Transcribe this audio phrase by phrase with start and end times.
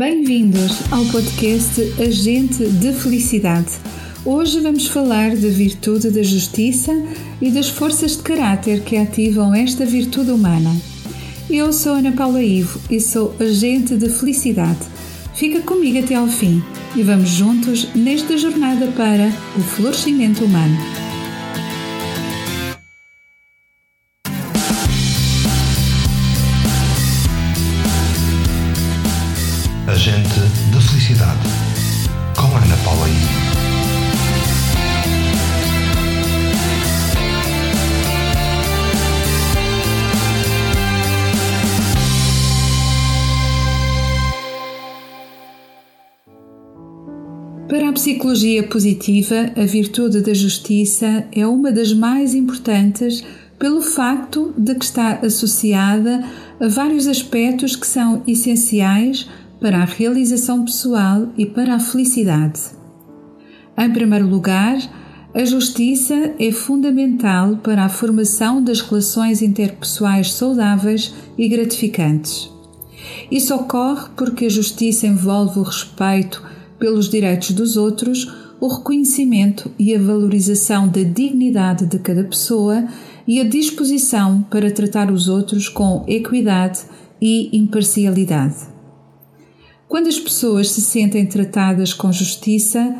[0.00, 3.68] Bem-vindos ao podcast Agente de Felicidade.
[4.24, 6.90] Hoje vamos falar da virtude da justiça
[7.38, 10.74] e das forças de caráter que ativam esta virtude humana.
[11.50, 14.78] Eu sou Ana Paula Ivo e sou agente de felicidade.
[15.34, 16.62] Fica comigo até ao fim
[16.96, 21.09] e vamos juntos nesta jornada para o florescimento humano.
[30.00, 30.40] Agente
[30.72, 31.40] da Felicidade,
[32.34, 33.12] com Ana Paula I.
[47.68, 53.22] Para a psicologia positiva, a virtude da justiça é uma das mais importantes
[53.58, 56.24] pelo facto de que está associada
[56.58, 59.28] a vários aspectos que são essenciais
[59.60, 62.60] para a realização pessoal e para a felicidade.
[63.78, 64.78] Em primeiro lugar,
[65.32, 72.50] a justiça é fundamental para a formação das relações interpessoais saudáveis e gratificantes.
[73.30, 76.42] Isso ocorre porque a justiça envolve o respeito
[76.78, 78.26] pelos direitos dos outros,
[78.60, 82.86] o reconhecimento e a valorização da dignidade de cada pessoa
[83.26, 86.80] e a disposição para tratar os outros com equidade
[87.22, 88.69] e imparcialidade.
[89.90, 92.94] Quando as pessoas se sentem tratadas com justiça,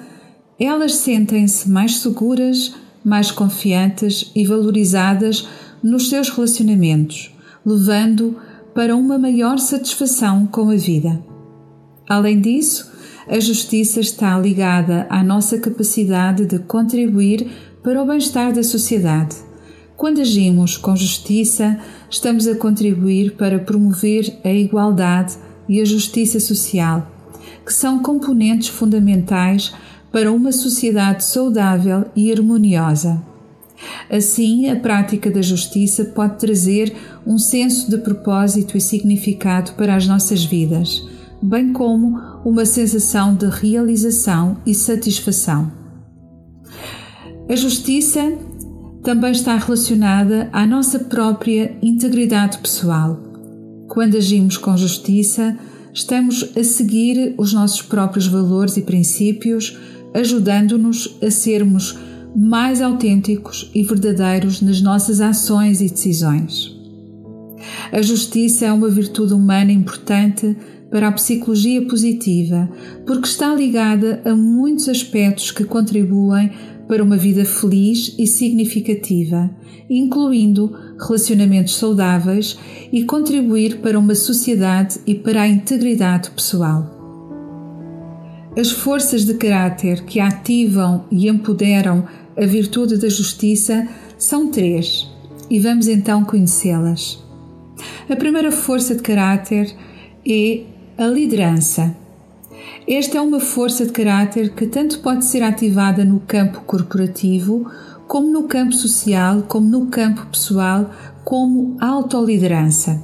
[0.58, 2.74] elas sentem-se mais seguras,
[3.04, 5.46] mais confiantes e valorizadas
[5.80, 7.32] nos seus relacionamentos,
[7.64, 8.36] levando
[8.74, 11.24] para uma maior satisfação com a vida.
[12.08, 12.90] Além disso,
[13.28, 17.46] a justiça está ligada à nossa capacidade de contribuir
[17.84, 19.36] para o bem-estar da sociedade.
[19.96, 21.78] Quando agimos com justiça,
[22.10, 25.38] estamos a contribuir para promover a igualdade
[25.70, 27.08] e a justiça social,
[27.64, 29.72] que são componentes fundamentais
[30.10, 33.22] para uma sociedade saudável e harmoniosa.
[34.10, 36.92] Assim, a prática da justiça pode trazer
[37.24, 41.08] um senso de propósito e significado para as nossas vidas,
[41.40, 45.70] bem como uma sensação de realização e satisfação.
[47.48, 48.20] A justiça
[49.04, 53.29] também está relacionada à nossa própria integridade pessoal
[53.90, 55.58] quando agimos com justiça,
[55.92, 59.76] estamos a seguir os nossos próprios valores e princípios,
[60.14, 61.98] ajudando-nos a sermos
[62.36, 66.72] mais autênticos e verdadeiros nas nossas ações e decisões.
[67.90, 70.56] A justiça é uma virtude humana importante
[70.88, 72.70] para a psicologia positiva,
[73.04, 76.52] porque está ligada a muitos aspectos que contribuem
[76.86, 79.50] para uma vida feliz e significativa,
[79.88, 82.58] incluindo relacionamentos saudáveis
[82.92, 86.98] e contribuir para uma sociedade e para a integridade pessoal.
[88.56, 92.04] As forças de caráter que ativam e empoderam
[92.36, 93.86] a virtude da justiça
[94.18, 95.08] são três
[95.48, 97.22] e vamos então conhecê-las.
[98.08, 99.74] A primeira força de caráter
[100.28, 100.62] é
[100.98, 101.96] a liderança.
[102.86, 107.70] Esta é uma força de caráter que tanto pode ser ativada no campo corporativo,
[108.10, 110.92] como no campo social, como no campo pessoal,
[111.24, 113.00] como autoliderança.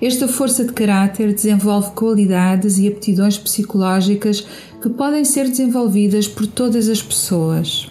[0.00, 4.46] Esta força de caráter desenvolve qualidades e aptidões psicológicas
[4.80, 7.90] que podem ser desenvolvidas por todas as pessoas,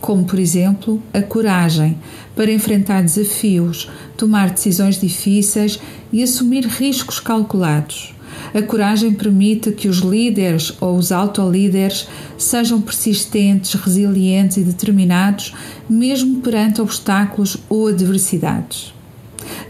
[0.00, 1.98] como, por exemplo, a coragem
[2.34, 5.78] para enfrentar desafios, tomar decisões difíceis
[6.10, 8.14] e assumir riscos calculados
[8.54, 15.54] a coragem permite que os líderes ou os autolíderes sejam persistentes, resilientes e determinados,
[15.88, 18.92] mesmo perante obstáculos ou adversidades.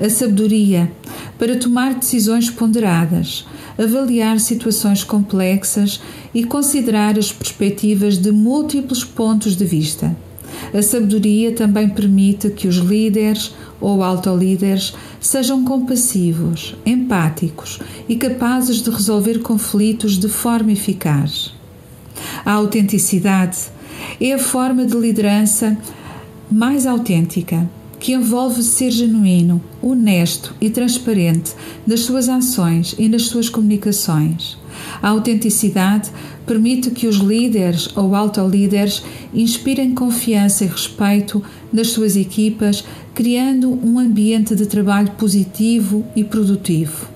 [0.00, 0.90] A sabedoria
[1.38, 3.46] para tomar decisões ponderadas,
[3.78, 6.00] avaliar situações complexas
[6.34, 10.16] e considerar as perspectivas de múltiplos pontos de vista.
[10.72, 18.90] A sabedoria também permite que os líderes ou autolíderes sejam compassivos, empáticos e capazes de
[18.90, 21.52] resolver conflitos de forma eficaz.
[22.44, 23.58] A autenticidade
[24.20, 25.76] é a forma de liderança
[26.50, 27.68] mais autêntica,
[27.98, 31.52] que envolve ser genuíno, honesto e transparente
[31.86, 34.58] nas suas ações e nas suas comunicações.
[35.00, 36.10] A autenticidade
[36.44, 39.02] permite que os líderes ou autolíderes
[39.32, 42.84] inspirem confiança e respeito nas suas equipas,
[43.14, 47.08] criando um ambiente de trabalho positivo e produtivo.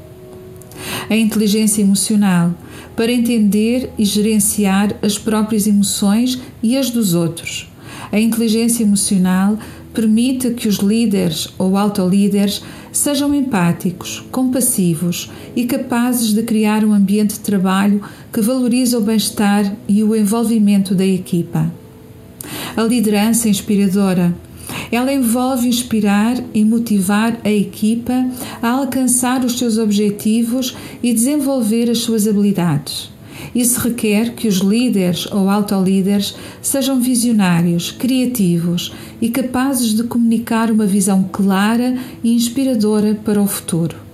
[1.08, 2.54] A inteligência emocional
[2.96, 7.70] para entender e gerenciar as próprias emoções e as dos outros.
[8.10, 9.58] A inteligência emocional
[9.92, 12.62] permite que os líderes ou autolíderes
[12.92, 19.74] sejam empáticos, compassivos e capazes de criar um ambiente de trabalho que valoriza o bem-estar
[19.88, 21.70] e o envolvimento da equipa.
[22.76, 24.34] A liderança inspiradora.
[24.90, 28.28] Ela envolve inspirar e motivar a equipa
[28.62, 33.10] a alcançar os seus objetivos e desenvolver as suas habilidades.
[33.54, 40.86] Isso requer que os líderes ou autolíderes sejam visionários, criativos e capazes de comunicar uma
[40.86, 44.05] visão clara e inspiradora para o futuro.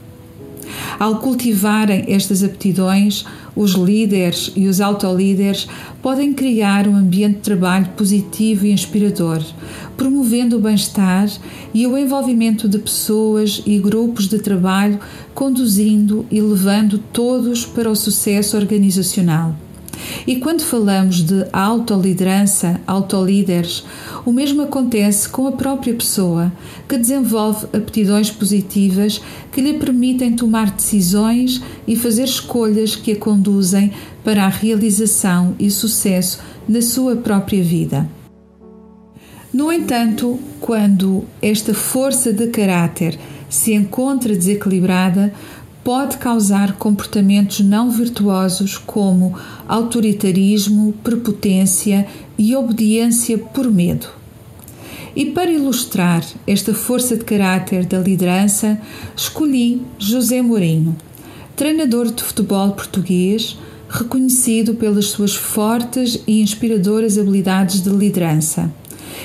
[0.98, 3.24] Ao cultivarem estas aptidões,
[3.54, 5.68] os líderes e os autolíderes
[6.00, 9.42] podem criar um ambiente de trabalho positivo e inspirador,
[9.96, 11.28] promovendo o bem-estar
[11.74, 14.98] e o envolvimento de pessoas e grupos de trabalho,
[15.34, 19.54] conduzindo e levando todos para o sucesso organizacional.
[20.26, 23.84] E quando falamos de autoliderança, autolíderes,
[24.24, 26.52] o mesmo acontece com a própria pessoa,
[26.88, 29.20] que desenvolve aptidões positivas
[29.50, 33.92] que lhe permitem tomar decisões e fazer escolhas que a conduzem
[34.24, 36.38] para a realização e sucesso
[36.68, 38.08] na sua própria vida.
[39.52, 43.18] No entanto, quando esta força de caráter
[43.50, 45.34] se encontra desequilibrada,
[45.84, 49.36] pode causar comportamentos não virtuosos como
[49.66, 52.06] autoritarismo, prepotência
[52.38, 54.06] e obediência por medo.
[55.14, 58.80] E para ilustrar esta força de caráter da liderança,
[59.16, 60.96] escolhi José Mourinho,
[61.54, 63.58] treinador de futebol português,
[63.88, 68.72] reconhecido pelas suas fortes e inspiradoras habilidades de liderança.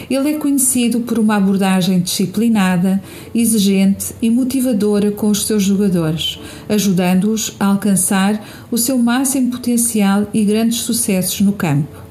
[0.10, 3.02] Ele é conhecido por uma abordagem disciplinada,
[3.36, 6.40] exigente e motivadora com os seus jogadores,
[6.70, 12.08] ajudando-os a alcançar o seu máximo potencial e grandes sucessos no campo.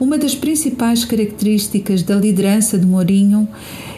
[0.00, 3.46] Uma das principais características da liderança de Mourinho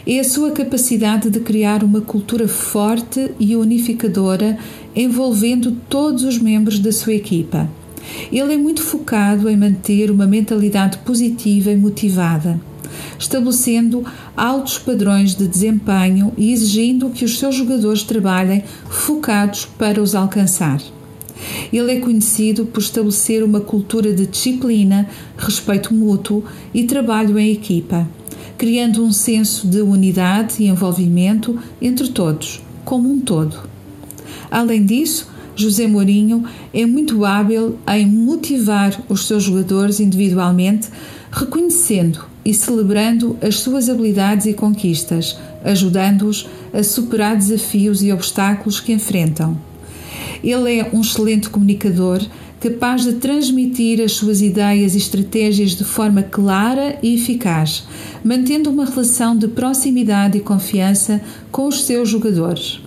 [0.05, 4.57] é a sua capacidade de criar uma cultura forte e unificadora
[4.93, 7.69] envolvendo todos os membros da sua equipa.
[8.31, 12.59] Ele é muito focado em manter uma mentalidade positiva e motivada
[13.17, 14.05] estabelecendo
[14.35, 20.81] altos padrões de desempenho e exigindo que os seus jogadores trabalhem focados para os alcançar.
[21.71, 25.07] Ele é conhecido por estabelecer uma cultura de disciplina,
[25.37, 26.43] respeito mútuo
[26.73, 28.07] e trabalho em equipa,
[28.57, 33.69] criando um senso de unidade e envolvimento entre todos, como um todo.
[34.49, 36.43] Além disso, José Mourinho
[36.73, 40.87] é muito hábil em motivar os seus jogadores individualmente,
[41.31, 48.93] reconhecendo e celebrando as suas habilidades e conquistas, ajudando-os a superar desafios e obstáculos que
[48.93, 49.57] enfrentam.
[50.43, 52.25] Ele é um excelente comunicador,
[52.59, 57.85] capaz de transmitir as suas ideias e estratégias de forma clara e eficaz,
[58.23, 61.21] mantendo uma relação de proximidade e confiança
[61.51, 62.79] com os seus jogadores.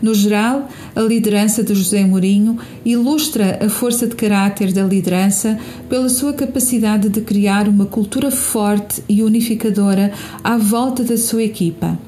[0.00, 5.58] No geral, a liderança de José Mourinho ilustra a força de caráter da liderança
[5.88, 11.98] pela sua capacidade de criar uma cultura forte e unificadora à volta da sua equipa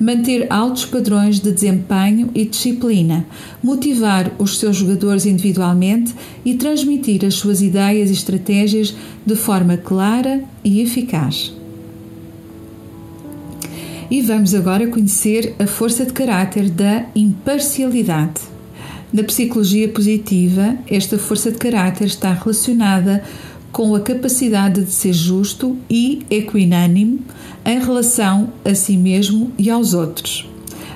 [0.00, 3.26] manter altos padrões de desempenho e disciplina,
[3.62, 8.94] motivar os seus jogadores individualmente e transmitir as suas ideias e estratégias
[9.24, 11.53] de forma clara e eficaz.
[14.10, 18.42] E vamos agora conhecer a força de caráter da imparcialidade.
[19.12, 23.22] Na psicologia positiva, esta força de caráter está relacionada
[23.72, 27.20] com a capacidade de ser justo e equinânime
[27.64, 30.48] em relação a si mesmo e aos outros.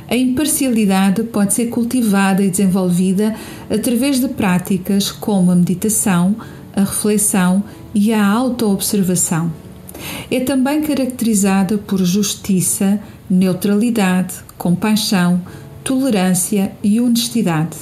[0.09, 3.35] A imparcialidade pode ser cultivada e desenvolvida
[3.71, 6.37] através de práticas como a meditação,
[6.75, 7.63] a reflexão
[7.95, 9.53] e a autoobservação.
[10.31, 15.41] É também caracterizada por justiça, neutralidade, compaixão,
[15.85, 17.77] tolerância e honestidade.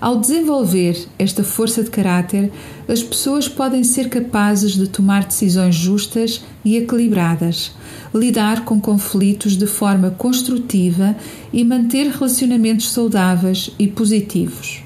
[0.00, 2.52] Ao desenvolver esta força de caráter,
[2.86, 7.72] as pessoas podem ser capazes de tomar decisões justas e equilibradas,
[8.14, 11.16] lidar com conflitos de forma construtiva
[11.52, 14.82] e manter relacionamentos saudáveis e positivos.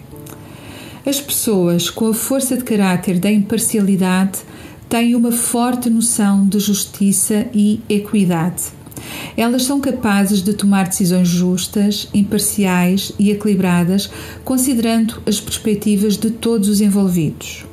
[1.05, 4.39] As pessoas com a força de caráter da imparcialidade
[4.93, 8.65] têm uma forte noção de justiça e equidade.
[9.35, 14.11] Elas são capazes de tomar decisões justas, imparciais e equilibradas,
[14.45, 17.65] considerando as perspectivas de todos os envolvidos.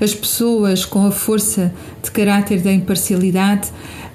[0.00, 3.68] As pessoas com a força de caráter da imparcialidade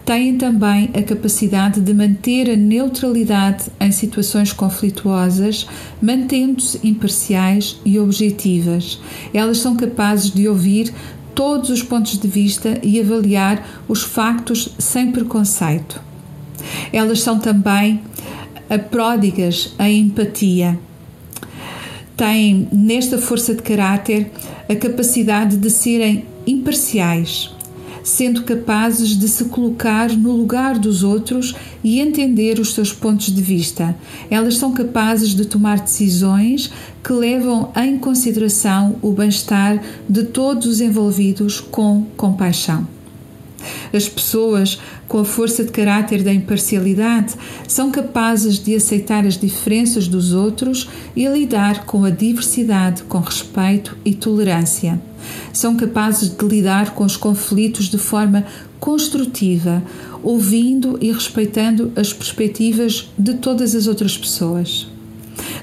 [0.04, 5.68] têm também a capacidade de manter a neutralidade em situações conflituosas,
[6.02, 9.00] mantendo-se imparciais e objetivas.
[9.32, 10.92] Elas são capazes de ouvir
[11.40, 16.02] todos os pontos de vista e avaliar os factos sem preconceito.
[16.92, 18.02] Elas são também
[18.92, 20.78] pródigas em empatia.
[22.18, 24.30] Têm nesta força de caráter
[24.68, 27.56] a capacidade de serem imparciais,
[28.10, 33.42] sendo capazes de se colocar no lugar dos outros e entender os seus pontos de
[33.42, 33.96] vista.
[34.32, 36.72] Elas são capazes de tomar decisões
[37.04, 42.88] que levam em consideração o bem-estar de todos os envolvidos com compaixão.
[43.94, 47.34] As pessoas com a força de caráter da imparcialidade
[47.68, 53.98] são capazes de aceitar as diferenças dos outros e lidar com a diversidade com respeito
[54.06, 55.02] e tolerância.
[55.52, 58.46] São capazes de lidar com os conflitos de forma
[58.80, 59.84] construtiva,
[60.22, 64.88] ouvindo e respeitando as perspectivas de todas as outras pessoas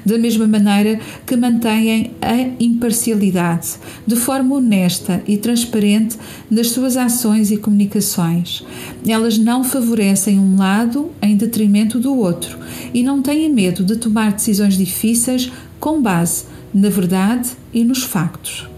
[0.07, 3.75] da mesma maneira que mantêm a imparcialidade,
[4.07, 6.17] de forma honesta e transparente
[6.49, 8.65] nas suas ações e comunicações.
[9.07, 12.57] Elas não favorecem um lado em detrimento do outro
[12.95, 18.69] e não têm medo de tomar decisões difíceis com base na verdade e nos factos.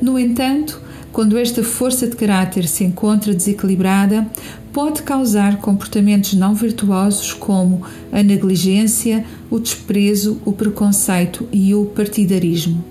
[0.00, 0.80] No entanto,
[1.12, 4.26] quando esta força de caráter se encontra desequilibrada,
[4.72, 12.82] pode causar comportamentos não virtuosos como a negligência, o desprezo, o preconceito e o partidarismo.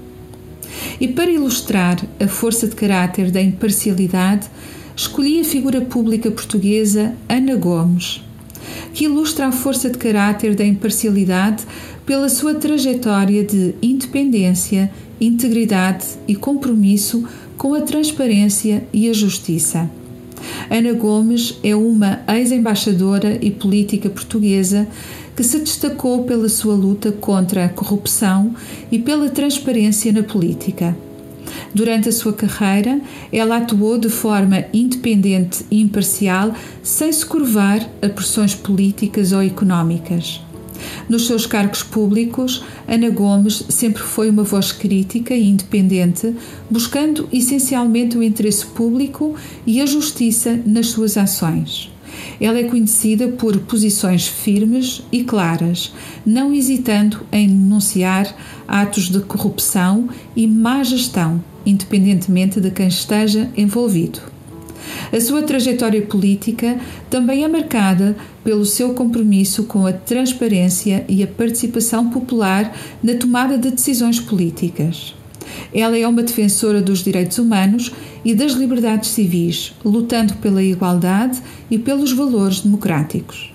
[1.00, 4.48] E para ilustrar a força de caráter da imparcialidade,
[4.96, 8.24] escolhi a figura pública portuguesa Ana Gomes,
[8.94, 11.64] que ilustra a força de caráter da imparcialidade
[12.06, 17.28] pela sua trajetória de independência, integridade e compromisso
[17.58, 19.90] com a transparência e a justiça.
[20.70, 24.88] Ana Gomes é uma ex-embaixadora e política portuguesa
[25.36, 28.54] que se destacou pela sua luta contra a corrupção
[28.92, 30.96] e pela transparência na política.
[31.74, 33.00] Durante a sua carreira,
[33.32, 40.42] ela atuou de forma independente e imparcial, sem se curvar a pressões políticas ou económicas.
[41.08, 46.36] Nos seus cargos públicos, Ana Gomes sempre foi uma voz crítica e independente,
[46.70, 49.36] buscando essencialmente o interesse público
[49.66, 51.91] e a justiça nas suas ações.
[52.40, 55.94] Ela é conhecida por posições firmes e claras,
[56.26, 58.36] não hesitando em denunciar
[58.68, 64.20] atos de corrupção e má gestão, independentemente de quem esteja envolvido.
[65.12, 71.28] A sua trajetória política também é marcada pelo seu compromisso com a transparência e a
[71.28, 75.14] participação popular na tomada de decisões políticas.
[75.74, 77.92] Ela é uma defensora dos direitos humanos
[78.24, 83.52] e das liberdades civis, lutando pela igualdade e pelos valores democráticos.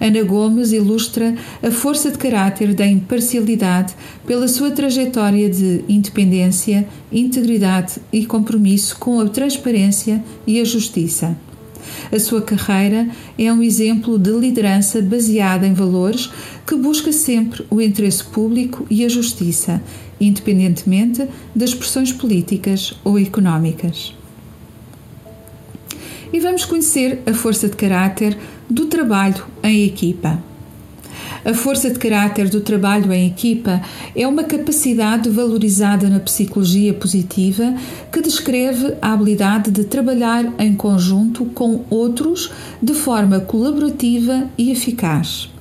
[0.00, 3.94] Ana Gomes ilustra a força de caráter da imparcialidade
[4.26, 11.36] pela sua trajetória de independência, integridade e compromisso com a transparência e a justiça.
[12.10, 16.30] A sua carreira é um exemplo de liderança baseada em valores
[16.66, 19.82] que busca sempre o interesse público e a justiça,
[20.20, 24.14] independentemente das pressões políticas ou económicas.
[26.32, 28.36] E vamos conhecer a força de caráter
[28.68, 30.42] do trabalho em equipa.
[31.44, 33.82] A força de caráter do trabalho em equipa
[34.16, 37.74] é uma capacidade valorizada na psicologia positiva
[38.10, 42.50] que descreve a habilidade de trabalhar em conjunto com outros
[42.82, 45.53] de forma colaborativa e eficaz.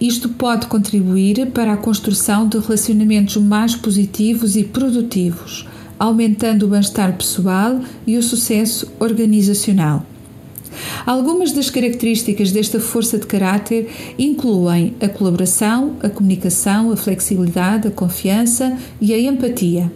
[0.00, 5.66] Isto pode contribuir para a construção de relacionamentos mais positivos e produtivos,
[5.98, 10.04] aumentando o bem-estar pessoal e o sucesso organizacional.
[11.06, 13.88] Algumas das características desta força de caráter
[14.18, 19.90] incluem a colaboração, a comunicação, a flexibilidade, a confiança e a empatia.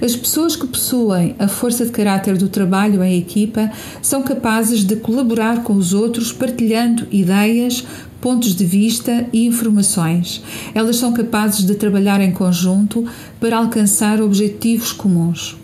[0.00, 4.96] As pessoas que possuem a força de caráter do trabalho em equipa são capazes de
[4.96, 7.84] colaborar com os outros, partilhando ideias,
[8.20, 10.42] pontos de vista e informações.
[10.74, 13.04] Elas são capazes de trabalhar em conjunto
[13.40, 15.56] para alcançar objetivos comuns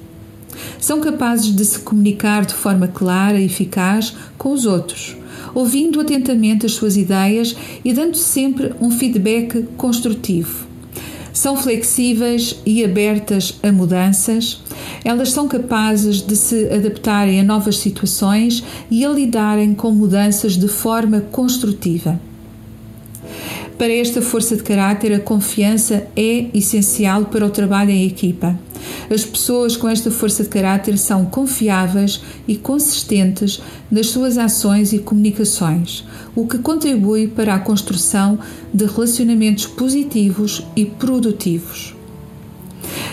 [0.78, 5.16] são capazes de se comunicar de forma clara e eficaz com os outros,
[5.54, 10.66] ouvindo atentamente as suas ideias e dando sempre um feedback construtivo.
[11.32, 14.60] São flexíveis e abertas a mudanças,
[15.02, 20.68] elas são capazes de se adaptarem a novas situações e a lidarem com mudanças de
[20.68, 22.20] forma construtiva.
[23.82, 28.56] Para esta força de caráter, a confiança é essencial para o trabalho em equipa.
[29.12, 33.60] As pessoas com esta força de caráter são confiáveis e consistentes
[33.90, 38.38] nas suas ações e comunicações, o que contribui para a construção
[38.72, 41.92] de relacionamentos positivos e produtivos.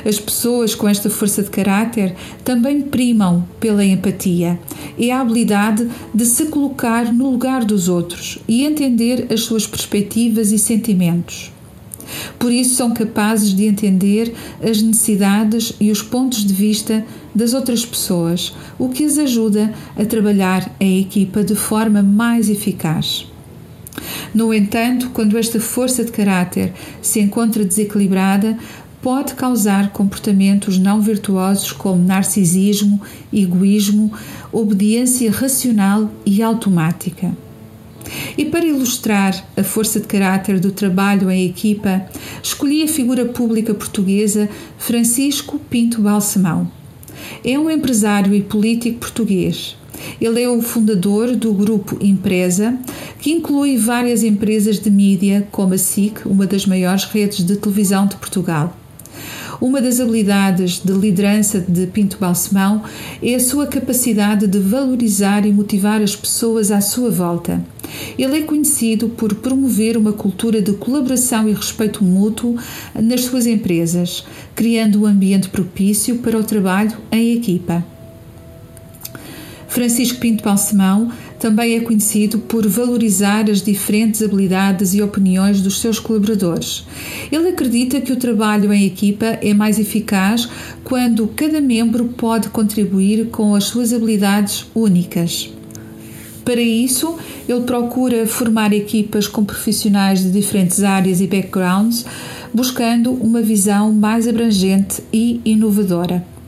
[0.06, 4.60] As pessoas com esta força de caráter também primam pela empatia
[4.98, 10.52] e a habilidade de se colocar no lugar dos outros e entender as suas perspectivas
[10.52, 11.52] e sentimentos.
[12.38, 17.86] Por isso são capazes de entender as necessidades e os pontos de vista das outras
[17.86, 23.28] pessoas, o que as ajuda a trabalhar em equipa de forma mais eficaz.
[24.34, 28.58] No entanto, quando esta força de caráter se encontra desequilibrada,
[29.02, 33.02] pode causar comportamentos não virtuosos como narcisismo,
[33.32, 34.12] egoísmo,
[34.52, 37.36] obediência racional e automática.
[38.38, 42.06] E para ilustrar a força de caráter do trabalho em equipa,
[42.42, 46.72] escolhi a figura pública portuguesa Francisco Pinto Balsemão.
[47.44, 49.78] É um empresário e político português.
[50.20, 52.78] Ele é o fundador do grupo Empresa,
[53.20, 58.08] que inclui várias empresas de mídia, como a SIC, uma das maiores redes de televisão
[58.08, 58.76] de Portugal.
[59.62, 62.82] Uma das habilidades de liderança de Pinto Balsemão
[63.22, 67.62] é a sua capacidade de valorizar e motivar as pessoas à sua volta.
[68.18, 72.56] Ele é conhecido por promover uma cultura de colaboração e respeito mútuo
[72.96, 74.26] nas suas empresas,
[74.56, 77.84] criando um ambiente propício para o trabalho em equipa.
[79.68, 85.98] Francisco Pinto Balsemão também é conhecido por valorizar as diferentes habilidades e opiniões dos seus
[85.98, 86.86] colaboradores.
[87.32, 90.50] Ele acredita que o trabalho em equipa é mais eficaz
[90.84, 95.50] quando cada membro pode contribuir com as suas habilidades únicas.
[96.44, 97.16] Para isso,
[97.48, 102.06] ele procura formar equipas com profissionais de diferentes áreas e backgrounds,
[102.54, 106.39] buscando uma visão mais abrangente e inovadora.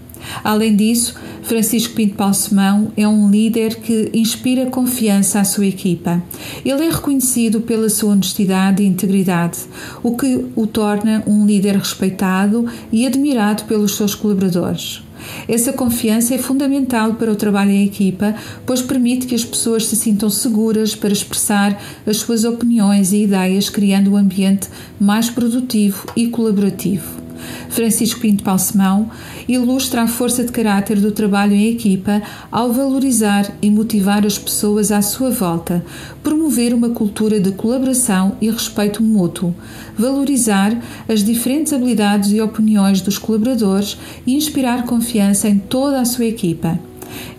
[0.43, 6.21] Além disso, Francisco Pinto Balsemão é um líder que inspira confiança à sua equipa.
[6.63, 9.59] Ele é reconhecido pela sua honestidade e integridade,
[10.03, 15.01] o que o torna um líder respeitado e admirado pelos seus colaboradores.
[15.47, 18.35] Essa confiança é fundamental para o trabalho em equipa,
[18.65, 23.69] pois permite que as pessoas se sintam seguras para expressar as suas opiniões e ideias,
[23.69, 24.67] criando um ambiente
[24.99, 27.20] mais produtivo e colaborativo.
[27.69, 29.09] Francisco Pinto Balsemão,
[29.47, 34.91] ilustra a força de caráter do trabalho em equipa ao valorizar e motivar as pessoas
[34.91, 35.83] à sua volta,
[36.23, 39.55] promover uma cultura de colaboração e respeito mútuo,
[39.97, 40.77] valorizar
[41.07, 46.79] as diferentes habilidades e opiniões dos colaboradores e inspirar confiança em toda a sua equipa.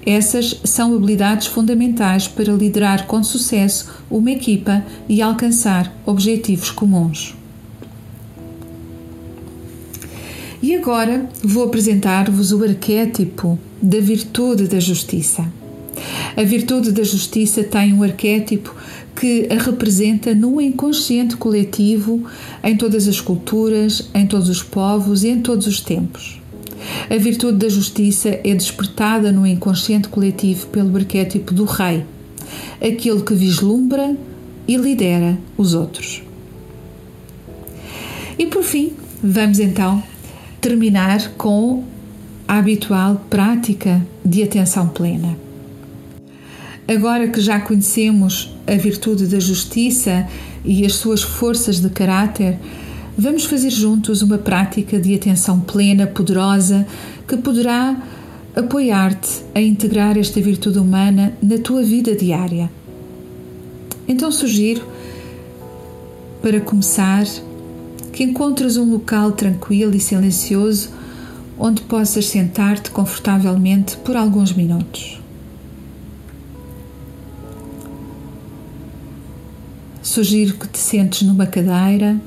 [0.04, 7.41] Essas são habilidades fundamentais para liderar com sucesso uma equipa e alcançar objetivos comuns.
[10.62, 15.44] E agora vou apresentar-vos o arquétipo da virtude da justiça.
[16.36, 18.72] A virtude da justiça tem um arquétipo
[19.16, 22.24] que a representa no inconsciente coletivo
[22.62, 26.40] em todas as culturas, em todos os povos e em todos os tempos.
[27.10, 32.04] A virtude da justiça é despertada no inconsciente coletivo pelo arquétipo do rei,
[32.80, 34.16] aquele que vislumbra
[34.68, 36.22] e lidera os outros.
[38.38, 40.11] E por fim, vamos então
[40.62, 41.82] terminar com
[42.46, 45.36] a habitual prática de atenção plena.
[46.86, 50.26] Agora que já conhecemos a virtude da justiça
[50.64, 52.58] e as suas forças de caráter,
[53.18, 56.86] vamos fazer juntos uma prática de atenção plena, poderosa,
[57.26, 58.00] que poderá
[58.54, 62.70] apoiar-te a integrar esta virtude humana na tua vida diária.
[64.06, 64.86] Então sugiro,
[66.40, 67.24] para começar,
[68.12, 70.90] que encontres um local tranquilo e silencioso
[71.58, 75.20] onde possas sentar-te confortavelmente por alguns minutos.
[80.02, 82.20] Sugiro que te sentes numa cadeira,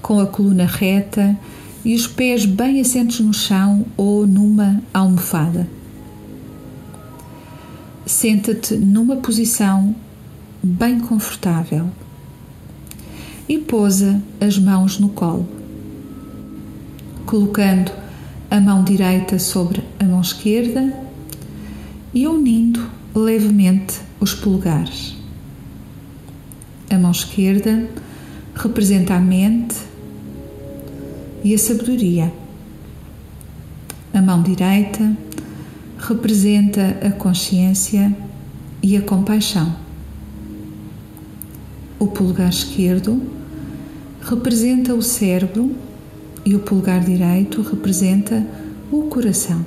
[0.00, 1.38] com a coluna reta
[1.84, 5.68] e os pés bem assentos no chão ou numa almofada.
[8.06, 9.94] Senta-te numa posição
[10.62, 11.90] bem confortável
[13.48, 15.48] e pousa as mãos no colo,
[17.26, 17.92] colocando
[18.50, 20.94] a mão direita sobre a mão esquerda
[22.12, 25.16] e unindo levemente os polegares.
[26.90, 27.88] A mão esquerda
[28.54, 29.76] representa a mente
[31.42, 32.32] e a sabedoria.
[34.12, 35.16] A mão direita
[35.98, 38.14] representa a consciência
[38.82, 39.81] e a compaixão.
[42.02, 43.22] O polegar esquerdo
[44.22, 45.70] representa o cérebro
[46.44, 48.44] e o polegar direito representa
[48.90, 49.64] o coração.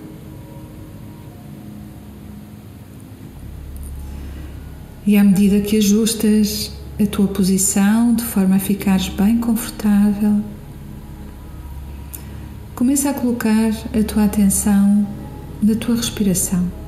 [5.08, 10.42] E à medida que ajustas a tua posição de forma a ficares bem confortável,
[12.76, 15.08] começa a colocar a tua atenção
[15.64, 16.85] na tua respiração.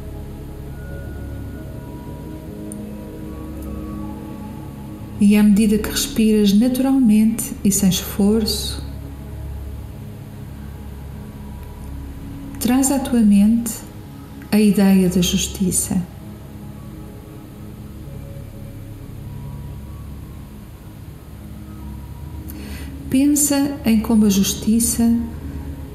[5.19, 8.86] E à medida que respiras naturalmente e sem esforço,
[12.60, 13.73] traz à tua mente
[14.51, 15.99] a ideia da justiça.
[23.10, 25.17] Pensa em como a justiça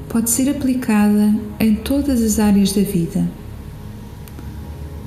[0.09, 3.31] pode ser aplicada em todas as áreas da vida,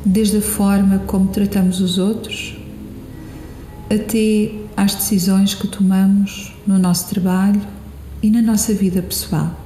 [0.06, 2.65] desde a forma como tratamos os outros
[3.90, 7.62] até às decisões que tomamos no nosso trabalho
[8.22, 9.60] e na nossa vida pessoal.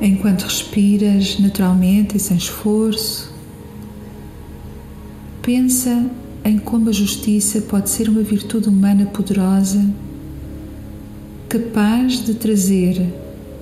[0.00, 3.32] Enquanto respiras naturalmente e sem esforço,
[5.40, 6.10] pensa
[6.44, 9.84] em como a justiça pode ser uma virtude humana poderosa,
[11.48, 13.12] capaz de trazer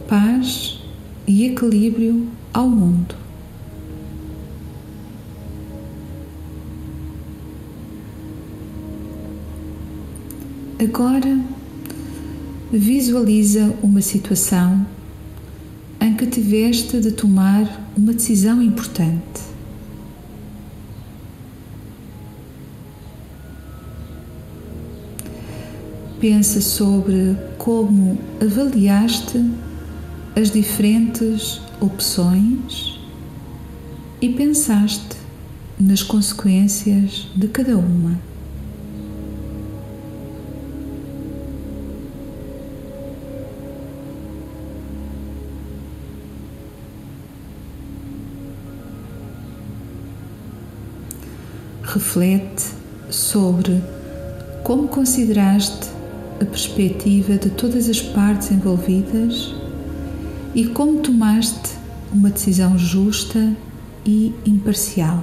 [0.08, 0.80] paz
[1.26, 3.14] e equilíbrio ao mundo.
[10.82, 11.38] Agora
[12.72, 14.86] visualiza uma situação
[16.00, 19.42] em que tiveste de tomar uma decisão importante.
[26.18, 29.50] Pensa sobre como avaliaste
[30.34, 32.98] as diferentes opções
[34.18, 35.18] e pensaste
[35.78, 38.29] nas consequências de cada uma.
[52.00, 52.64] Reflete
[53.10, 53.82] sobre
[54.64, 55.90] como consideraste
[56.40, 59.54] a perspectiva de todas as partes envolvidas
[60.54, 61.72] e como tomaste
[62.10, 63.54] uma decisão justa
[64.06, 65.22] e imparcial.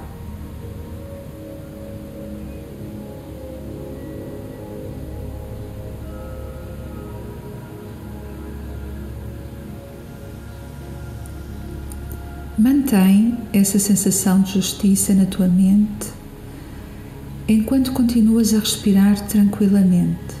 [12.56, 16.17] Mantém essa sensação de justiça na tua mente
[17.48, 20.36] enquanto continuas a respirar tranquilamente.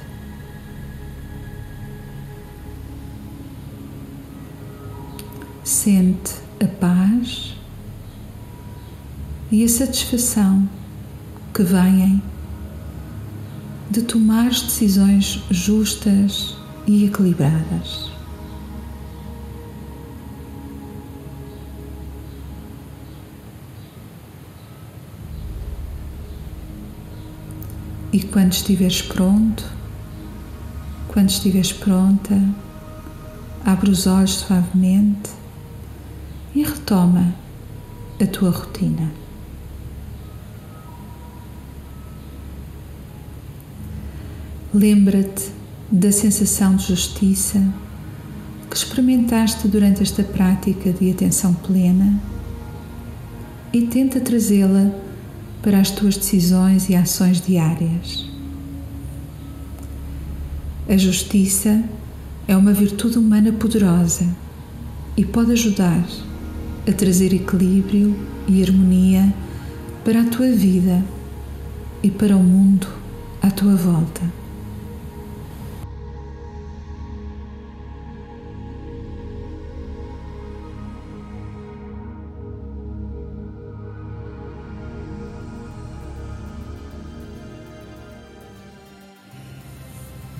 [5.64, 7.56] Sente a paz
[9.50, 10.68] e a satisfação
[11.54, 12.22] que vêm
[13.90, 16.54] de tomar decisões justas
[16.86, 18.07] e equilibradas.
[28.12, 29.64] E quando estiveres pronto,
[31.08, 32.40] quando estiveres pronta,
[33.64, 35.30] abre os olhos suavemente
[36.54, 37.34] e retoma
[38.20, 39.10] a tua rotina.
[44.72, 45.50] Lembra-te
[45.90, 47.62] da sensação de justiça
[48.70, 52.20] que experimentaste durante esta prática de atenção plena
[53.72, 54.90] e tenta trazê-la
[55.62, 58.26] para as tuas decisões e ações diárias.
[60.88, 61.82] A justiça
[62.46, 64.26] é uma virtude humana poderosa
[65.16, 66.02] e pode ajudar
[66.88, 68.16] a trazer equilíbrio
[68.46, 69.34] e harmonia
[70.04, 71.04] para a tua vida
[72.02, 72.86] e para o mundo
[73.42, 74.22] à tua volta.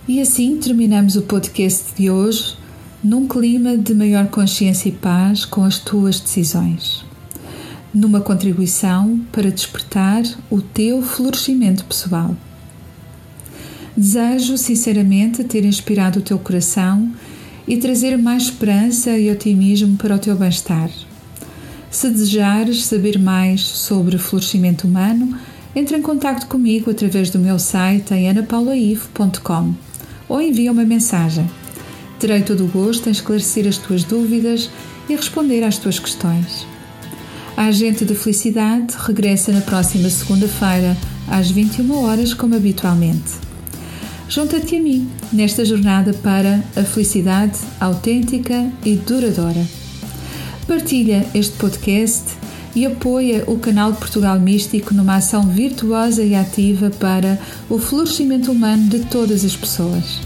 [0.08, 2.56] E assim terminamos o podcast de hoje
[3.04, 7.04] num clima de maior consciência e paz com as tuas decisões.
[7.92, 12.34] Numa contribuição para despertar o teu florescimento pessoal.
[13.94, 17.12] Desejo sinceramente ter inspirado o teu coração
[17.66, 20.88] e trazer mais esperança e otimismo para o teu bem-estar.
[21.90, 25.38] Se desejares saber mais sobre florescimento humano,
[25.76, 28.26] entre em contato comigo através do meu site em
[30.28, 31.48] ou envia uma mensagem.
[32.18, 34.70] Terei todo o gosto em esclarecer as tuas dúvidas
[35.08, 36.66] e responder às tuas questões.
[37.56, 43.34] A Agente de Felicidade regressa na próxima segunda-feira, às 21 horas, como habitualmente.
[44.28, 49.66] Junta-te a mim nesta jornada para a felicidade autêntica e duradoura.
[50.66, 52.24] Partilha este podcast
[52.78, 57.36] e apoia o canal de Portugal Místico numa ação virtuosa e ativa para
[57.68, 60.20] o florescimento humano de todas as pessoas.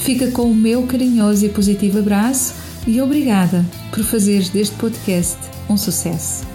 [0.00, 2.52] Fica com o meu carinhoso e positivo abraço
[2.84, 5.38] e obrigada por fazeres deste podcast
[5.70, 6.47] um sucesso.